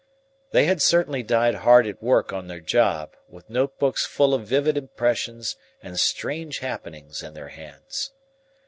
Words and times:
They 0.49 0.65
had 0.65 0.81
certainly 0.81 1.21
died 1.21 1.53
hard 1.53 1.85
at 1.85 2.01
work 2.01 2.33
on 2.33 2.47
their 2.47 2.59
job, 2.59 3.15
with 3.29 3.51
note 3.51 3.77
books 3.77 4.03
full 4.03 4.33
of 4.33 4.47
vivid 4.47 4.75
impressions 4.75 5.55
and 5.79 5.99
strange 5.99 6.57
happenings 6.57 7.21
in 7.21 7.35
their 7.35 7.49
hands. 7.49 8.11